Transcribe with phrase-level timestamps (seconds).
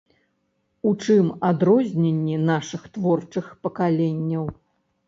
[0.91, 4.55] У чым адрозненні нашых творчых пакаленняў?